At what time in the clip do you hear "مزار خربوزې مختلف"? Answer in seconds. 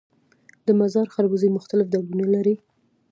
0.79-1.85